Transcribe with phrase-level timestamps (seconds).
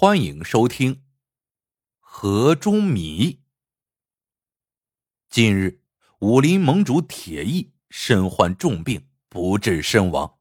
[0.00, 0.94] 欢迎收听
[1.98, 3.32] 《河中谜》。
[5.28, 5.82] 近日，
[6.20, 10.38] 武林盟主铁翼身患重病，不治身亡。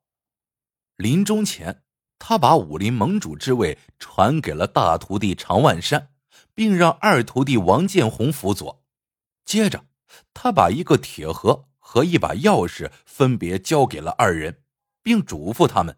[0.95, 1.81] 临终前，
[2.19, 6.11] 他把武林盟主之位传给了大徒弟常万山，
[6.53, 8.85] 并让二徒弟王建宏辅佐。
[9.43, 9.87] 接着，
[10.35, 14.61] 他把一个铁盒和一把钥匙分别交给了二人，
[15.01, 15.97] 并嘱咐他们：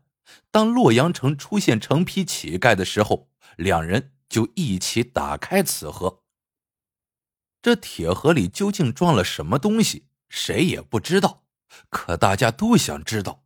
[0.50, 3.29] 当洛阳城出现成批乞丐的时候。
[3.60, 6.22] 两人就一起打开此盒。
[7.62, 11.44] 这铁盒里究竟装了什么东西，谁也不知道。
[11.90, 13.44] 可大家都想知道。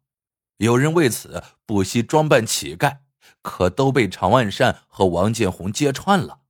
[0.57, 2.99] 有人为此不惜装扮乞丐，
[3.41, 6.41] 可都被常万山和王建红揭穿了。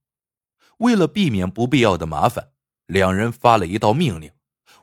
[0.80, 2.52] 为了避免不必要的麻烦，
[2.86, 4.34] 两人发了一道命令：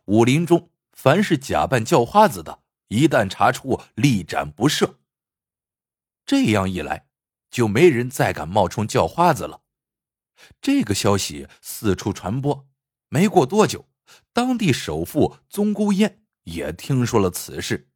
[0.06, 4.95] 武林中凡是假扮叫花子的，一旦查出，立斩不赦。
[6.25, 7.09] 这样一来。
[7.51, 9.63] 就没人再敢冒充叫花子了。
[10.61, 12.69] 这个消息四处传播，
[13.09, 13.89] 没过多久，
[14.33, 17.91] 当地首富宗姑烟也听说了此事。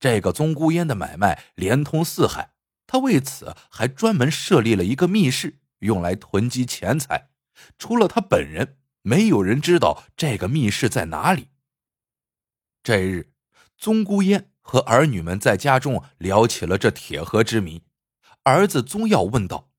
[0.00, 2.54] 这个宗姑烟的买卖连通四海，
[2.86, 7.30] 他为此还专门设立了一个密室，用来囤积钱财。
[7.78, 11.48] 除了他本人，没有人知道这个密室在哪里。
[12.82, 13.32] 这日，
[13.76, 17.82] 宗姑烟和儿女们在家中聊起了这铁盒之谜。
[18.44, 19.70] 儿子宗耀问道：“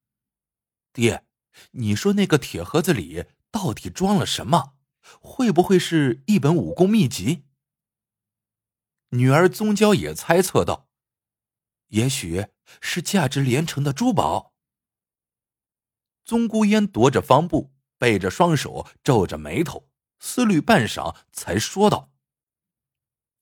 [0.91, 1.25] 爹，
[1.71, 4.73] 你说那个铁盒子里到底装了什么？
[5.21, 7.45] 会不会是一本武功秘籍？”
[9.09, 10.89] 女儿宗娇也猜测道
[11.89, 12.47] ：“也许
[12.81, 14.53] 是价值连城的珠宝。”
[16.25, 19.87] 宗姑烟踱着方步，背着双手，皱着眉头，
[20.19, 22.14] 思虑半晌，才说道。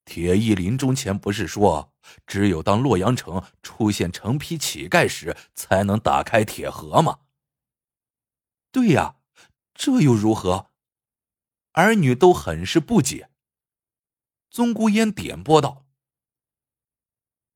[0.06, 1.94] 铁翼临终前不是说，
[2.28, 7.20] 只有当洛阳城出现成批乞丐时，才能打开铁盒吗？
[8.72, 9.16] 对呀，
[9.74, 10.72] 这又如何？
[11.72, 13.30] 儿女都很是不解。
[14.50, 15.86] 宗姑烟点拨道：“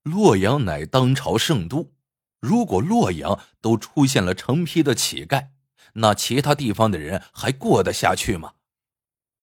[0.01, 1.93] 洛阳乃当朝圣都，
[2.39, 5.49] 如果洛阳都出现了成批的乞丐，
[5.93, 8.53] 那其他地方的人还过得下去吗？”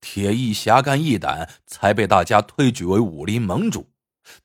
[0.04, 3.88] 铁翼侠肝义胆，才被大家推举为武林盟主。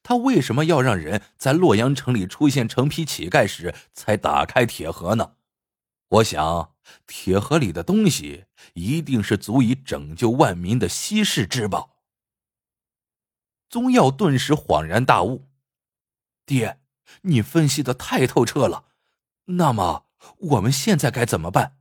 [0.01, 5.33] 他为什么要让人在洛阳城里出现成批乞丐时才打开铁盒呢？
[6.07, 6.75] 我想，
[7.05, 11.97] 铁盒里的东西一定是足以拯救万民的稀世之宝。
[13.69, 15.49] 宗耀顿时恍然大悟
[16.47, 16.79] ：“爹，
[17.23, 18.85] 你分析的太透彻了。
[19.43, 20.05] 那么，
[20.37, 21.75] 我们现在该怎么办？”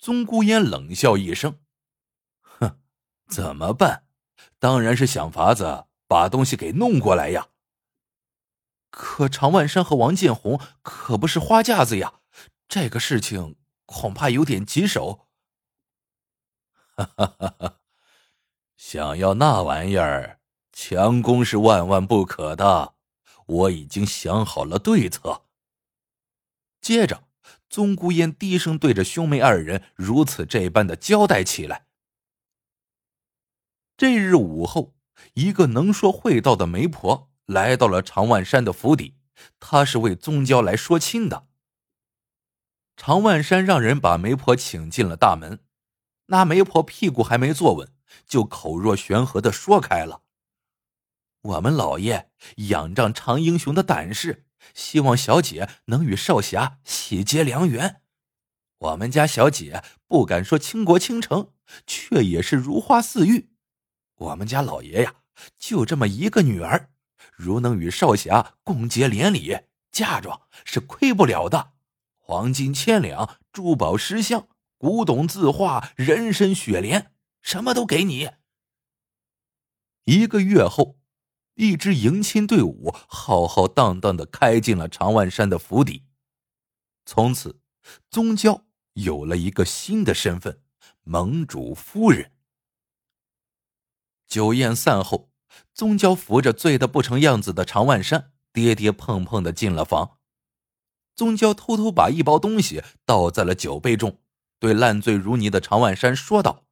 [0.00, 1.58] 宗姑烟冷笑一声。
[3.28, 4.04] 怎么办？
[4.58, 7.48] 当然是想法子把东西给弄过来呀。
[8.90, 12.14] 可常万山和王建红可不是花架子呀，
[12.66, 13.56] 这个事情
[13.86, 15.26] 恐怕有点棘手。
[16.96, 17.74] 哈哈哈哈
[18.76, 20.40] 想要那玩意儿，
[20.72, 22.94] 强攻是万万不可的。
[23.46, 25.42] 我已经想好了对策。
[26.80, 27.24] 接着，
[27.68, 31.87] 宗姑烟低声对着兄妹二人如此这般的交代起来。
[33.98, 34.94] 这日午后，
[35.34, 39.16] 一个能说会道的媒婆来到了常万山的府邸，
[39.58, 41.48] 她是为宗娇来说亲的。
[42.96, 45.64] 常万山让人把媒婆请进了大门，
[46.26, 47.92] 那媒婆屁股还没坐稳，
[48.24, 50.22] 就口若悬河的说开了
[51.42, 52.30] ：“我们老爷
[52.68, 58.02] 仰仗常英雄的胆识，希望小姐能与少侠喜结良缘。
[58.78, 61.50] 我们家小姐不敢说倾国倾城，
[61.84, 63.50] 却也是如花似玉。”
[64.18, 65.14] 我们家老爷呀，
[65.56, 66.90] 就这么一个女儿，
[67.36, 69.56] 如能与少侠共结连理，
[69.92, 71.72] 嫁妆是亏不了的，
[72.18, 77.12] 黄金千两，珠宝十箱，古董字画，人参雪莲，
[77.42, 78.30] 什么都给你。
[80.04, 80.98] 一个月后，
[81.54, 86.04] 一支迎亲队伍浩浩荡荡的开进了常万山的府邸，
[87.04, 87.60] 从此，
[88.10, 88.64] 宗娇
[88.94, 90.62] 有了一个新的身份——
[91.04, 92.32] 盟主夫人。
[94.28, 95.32] 酒宴散后，
[95.72, 100.18] 宗娇扶着醉得不成样子的常万山，跌跌碰碰的进了房。
[101.16, 104.20] 宗娇偷偷把一包东西倒在了酒杯中，
[104.60, 106.66] 对烂醉如泥的常万山说道：“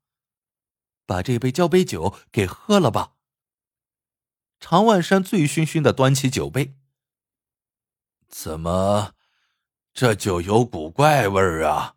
[1.06, 3.14] 把这杯交杯酒给喝了吧。”
[4.61, 6.76] 常万山醉醺醺的端起酒杯，
[8.29, 9.14] 怎么，
[9.93, 11.97] 这酒有股怪味儿啊？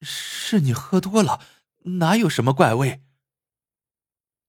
[0.00, 1.40] 是你喝多了，
[1.84, 3.04] 哪有什么怪味？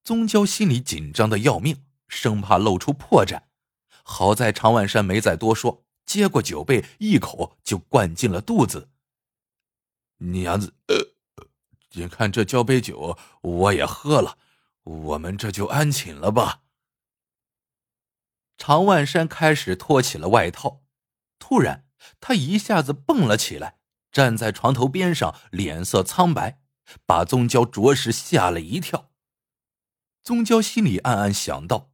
[0.04, 3.44] 宗娇心里紧张的要命，生怕露出破绽。
[4.02, 8.90] 好在常万山没再多说，接过酒杯，一口就灌进了肚子。
[10.18, 11.14] 娘子，呃，
[11.92, 14.36] 你看这交杯酒我也喝了，
[14.82, 16.60] 我们这就安寝了吧。
[18.58, 20.82] 常万山开始脱起了外套，
[21.38, 21.86] 突然
[22.20, 23.78] 他一下子蹦了起来，
[24.12, 26.60] 站在床头边上，脸色苍白，
[27.06, 29.10] 把宗娇着实吓了一跳。
[30.24, 31.92] 宗娇心里暗暗想到：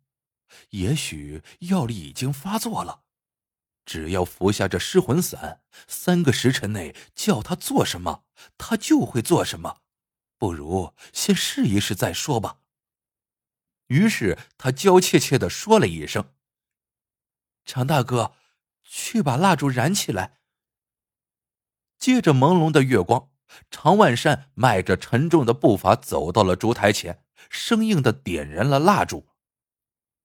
[0.71, 3.03] 也许药力已经发作了，
[3.85, 8.25] 只要服下这失魂散，三个时辰内叫他做什么，
[8.57, 9.81] 他就会做什么。
[10.39, 12.61] 不如先试一试再说吧。
[13.89, 16.33] 于是他娇怯怯的说了一声。
[17.65, 18.37] 常大哥，
[18.85, 20.39] 去把蜡烛燃起来。
[21.99, 23.29] 借着朦胧的月光，
[23.71, 29.29] 常万山迈着沉重的步伐走到了烛台前，生硬的点燃了蜡烛。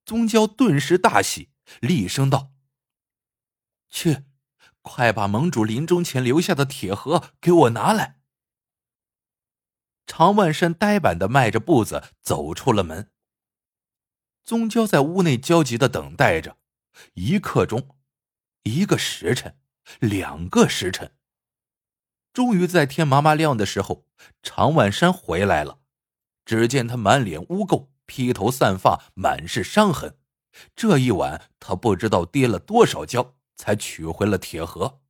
[0.06, 2.51] 宗娇顿时大喜，厉声道
[3.89, 4.25] ：“去，
[4.81, 8.19] 快把盟主临终前留下的铁盒给我拿来！”
[10.06, 13.12] 常万山呆板的迈着步子走出了门。
[14.44, 16.57] 宗娇在屋内焦急的等待着。
[17.15, 17.97] 一刻钟，
[18.61, 19.59] 一个时辰，
[20.00, 21.18] 两个时辰。
[22.31, 24.07] 终于在天麻麻亮的时候，
[24.44, 25.79] 常万山回来了。
[26.45, 30.18] 只见他满脸污垢，披头散发，满是伤痕。
[30.75, 35.01] 这一晚，他不知道跌了多少跤，才取回了铁盒。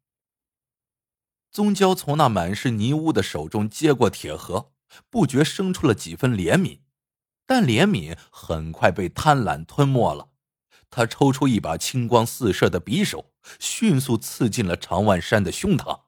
[1.52, 4.74] 宗娇从那满是泥污的手中接过铁盒，
[5.10, 6.80] 不觉生出了几分怜悯，
[7.46, 10.30] 但怜悯很快被贪婪吞没了。
[10.90, 16.04] 他抽出一把青光四射的匕首，迅速刺进了常万山的胸膛。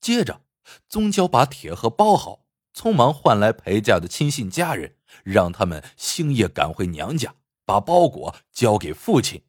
[0.00, 0.42] 接着，
[0.88, 7.34] 宗娇把铁盒包好，匆忙唤来陪嫁的亲信家人，让他们星夜赶回娘家，
[7.64, 9.42] 把包裹交给父亲。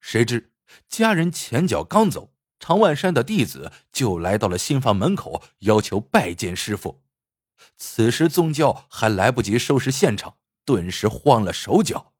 [0.00, 0.52] 谁知
[0.88, 7.02] 家人前脚刚走，常万山的弟子就来到了新房门口，要求拜见师傅。
[7.76, 12.12] 此时，宗教还来不及收拾现场，顿时慌了手脚。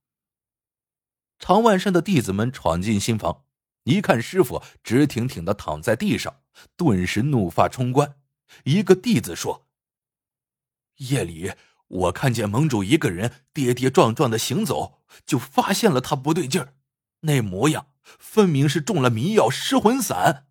[1.38, 3.44] 常万山的弟子们闯进新房，
[3.84, 6.40] 一看师傅直挺挺的躺在地上，
[6.76, 8.16] 顿时怒发冲冠。
[8.64, 9.65] 一个弟子说
[10.96, 11.52] ：“夜里
[11.88, 16.74] 我看见盟主一个人跌跌撞撞的行走，就发现了他不对劲儿，
[17.20, 17.88] 那模样
[18.18, 20.46] 分明是中了迷药失魂散，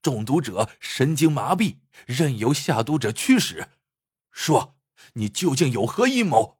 [0.00, 3.68] 中毒者神经麻痹，任由下毒者驱使。
[4.30, 4.76] 说，
[5.14, 6.58] 你究竟有何阴谋？”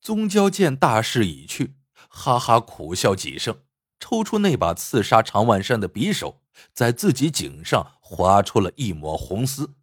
[0.00, 1.76] 宗娇见大势已去，
[2.10, 3.62] 哈哈苦笑几声，
[3.98, 6.42] 抽出那把刺杀常万山的匕首，
[6.74, 9.76] 在自己颈上划出了一抹红丝。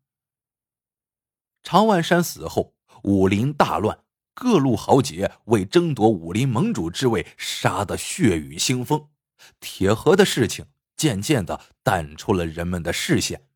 [1.63, 4.03] 常万山死后，武林大乱，
[4.33, 9.09] 各路豪杰为争夺武林盟主之位，杀得血雨腥风。
[9.59, 13.47] 铁盒的事情渐渐的淡出了人们的视线。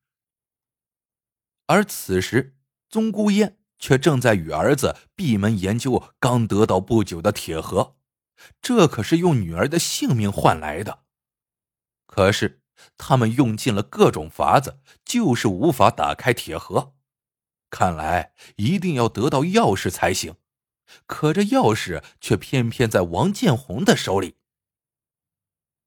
[1.67, 2.57] 而此时，
[2.89, 3.57] 宗姑烟。
[3.77, 7.97] 却正在与儿子闭门研究刚得到不久的铁盒，
[8.61, 11.03] 这可是用女儿的性命换来的。
[12.07, 12.63] 可是
[12.97, 16.94] 他们用尽了各种法子，就是无法打开铁盒。
[17.75, 20.37] 看来一定要得到钥匙才行。
[21.05, 24.35] 可这钥匙却偏偏在王建红的手里。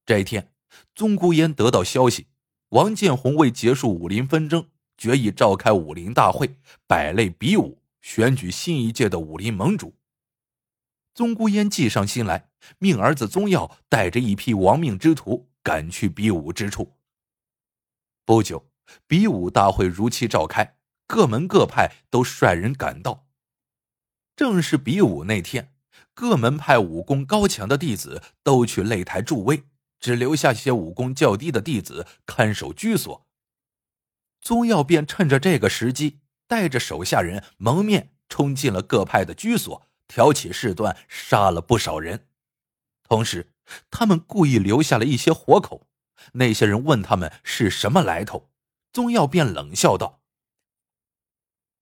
[0.04, 0.52] 这一天，
[0.94, 2.26] 宗姑烟得到消息，
[2.70, 4.68] 王建红为结束武林纷争。
[4.98, 9.94] 决意召开武林大会，百类比武，选举新一届的武林盟主。
[11.14, 16.98] 宗姑烟计上心来，命儿子宗耀带着一批亡命之徒赶去比武之处。
[18.26, 18.68] 不久，
[19.06, 20.77] 比武大会如期召开，
[21.08, 23.26] 各门各派都率人赶到。
[24.36, 25.74] 正是比武那天，
[26.14, 29.64] 各门派武功高强的弟子都去擂台助威，
[29.98, 33.26] 只留下些武功较低的弟子看守居所。
[34.40, 42.28] 宗耀便趁着这个时机，带着手下人蒙面冲进了各派的居所，挑起事端，杀了不少人。
[43.02, 43.50] 同时，
[43.90, 45.88] 他们故意留下了一些活口。
[46.34, 48.50] 那些人问他们是什么来头，
[48.92, 50.17] 宗耀便冷笑道：“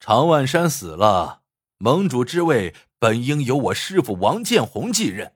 [0.07, 1.43] 常万山死了，
[1.79, 5.33] 盟主之位本应由我师父王建宏继任，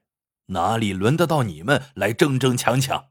[0.47, 3.07] 哪里轮得到你们来争争抢抢？”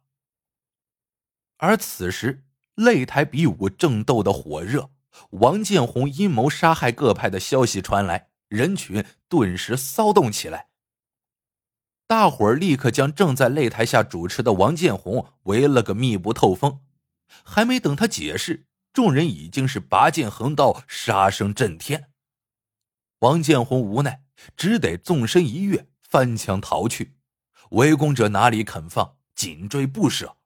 [1.59, 2.45] 而此时。
[2.77, 4.91] 擂台比武正斗得火热，
[5.31, 10.69] 王建宏阴谋杀害各派的消息传来，人群顿时骚动起来。
[12.07, 16.79] 大伙儿立刻将正在擂台下主持的王建宏围了个密不透风。
[17.43, 22.12] 还没等他解释，众人已经是拔剑横刀，杀声震天。
[23.19, 24.24] 王建红无奈，
[24.55, 27.15] 只得纵身一跃，翻墙逃去。
[27.72, 30.38] 围攻者哪里肯放，紧追不舍。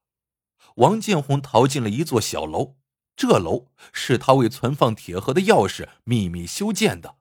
[0.76, 2.76] 王建红逃进了一座小楼，
[3.16, 7.18] 这楼是他为存放铁盒的钥匙秘密修建的。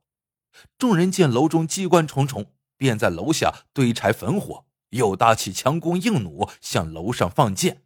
[0.76, 7.84] 众人见楼中机关重重，便在楼下堆柴焚火，又搭起强弓硬弩向楼上放箭。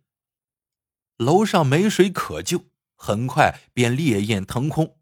[1.16, 2.64] 楼上没水可救，
[2.96, 4.98] 很快便烈焰腾空。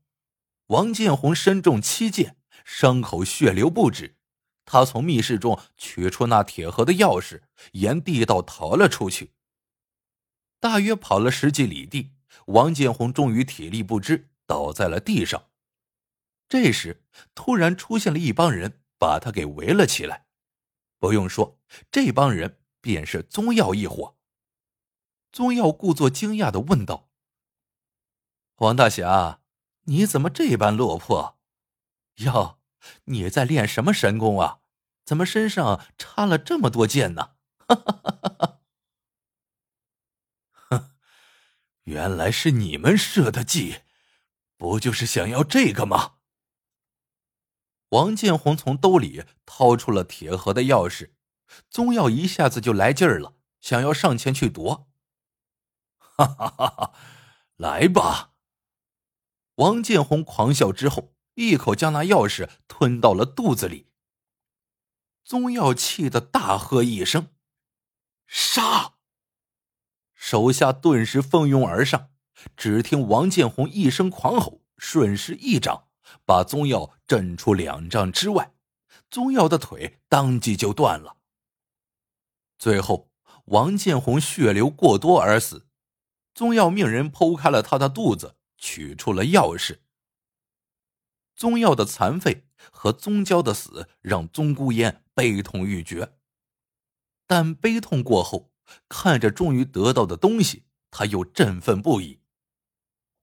[0.66, 4.16] 王建红身中七箭，伤口血流不止。
[4.66, 9.32] 他从密室中取出那铁盒的钥匙，沿地道逃了出去。
[10.58, 12.12] 大约跑了十几里地，
[12.46, 15.50] 王建红终于体力不支，倒在了地上。
[16.48, 20.26] 这时，突然出现了一帮人，把他给围了起来。
[20.98, 21.58] 不用说，
[21.90, 24.16] 这帮人便是宗耀一伙。
[25.30, 27.10] 宗耀故作惊讶的问道
[28.58, 29.40] ：“王大侠，
[29.82, 31.38] 你怎么这般落魄？
[32.16, 32.58] 哟，
[33.04, 34.60] 你在练什么神功啊？
[35.04, 37.32] 怎么身上插了这么多箭呢？”
[37.66, 38.60] 哈哈哈哈哈！
[40.52, 40.90] 哼，
[41.84, 43.80] 原来是你们设的计，
[44.56, 46.14] 不就是想要这个吗？
[47.88, 51.12] 王建红从兜里掏出了铁盒的钥匙，
[51.68, 54.88] 宗耀一下子就来劲儿了，想要上前去夺。
[55.98, 56.92] 哈哈哈哈！
[57.56, 58.33] 来吧！
[59.56, 63.88] 王建红狂笑之后，一口将那钥匙吞到了肚子里。
[65.24, 67.28] 宗耀气得大喝一声
[68.26, 68.94] ：“杀！”
[70.14, 72.10] 手下顿时蜂拥而上，
[72.56, 75.88] 只听王建红一声狂吼，顺势一掌。
[76.26, 78.54] 把宗耀震出两丈之外，
[79.10, 81.16] 宗耀的腿当即就断了。
[82.58, 83.10] 最后，
[83.46, 85.66] 王建红血流过多而死。
[86.34, 89.80] 宗耀命人剖开了他的肚子，取出了钥匙。
[91.34, 96.16] 宗耀的残废和宗娇的死让宗孤烟悲痛欲绝，
[97.26, 98.50] 但悲痛过后，
[98.88, 102.22] 看着终于得到的东西，他又振奋不已。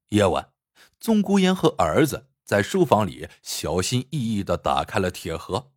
[0.10, 0.54] 夜晚，
[1.00, 2.28] 宗孤烟和儿子。
[2.44, 5.72] 在书房里小心翼翼的打开了铁盒，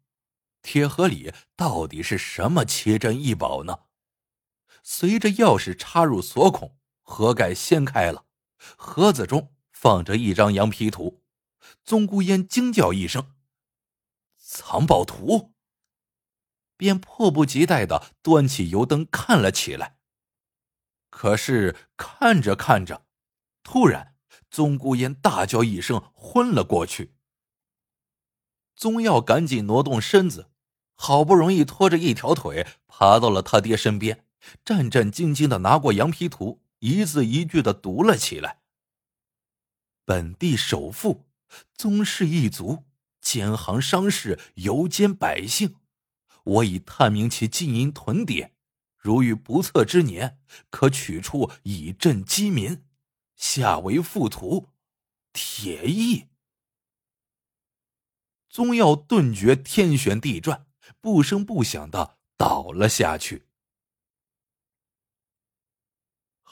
[0.60, 3.84] 铁盒里到底是什么奇珍异宝呢？
[4.82, 8.26] 随着钥匙插入锁孔，盒盖掀开了，
[8.76, 11.22] 盒子中放着一张羊皮图。
[11.82, 13.34] 宗孤烟惊叫一声
[14.36, 15.54] ：“藏宝图！”
[16.76, 19.98] 便迫不及待的端起油灯看了起来。
[21.10, 23.06] 可是看着看着，
[23.62, 24.12] 突然。
[24.50, 27.16] 宗孤烟大叫一声，昏了过去。
[28.76, 30.50] 宗耀赶紧挪动身子，
[30.94, 34.26] 好不容易拖着一条腿爬到了他爹身边，
[34.64, 38.60] 战战兢兢的拿过羊皮图，一字一句的读了起来
[40.04, 41.24] ：“本地首富，
[41.72, 42.84] 宗氏一族，
[43.22, 45.76] 兼行商事，游兼百姓。
[46.44, 48.52] 我已探明其金银囤点，
[48.98, 50.38] 如遇不测之年，
[50.68, 52.84] 可取出以赈饥民。”
[53.34, 54.68] 下为附图，
[55.32, 56.26] 铁翼。
[58.50, 60.66] 宗耀顿觉天旋地转，
[61.00, 63.46] 不声不响的倒了下去。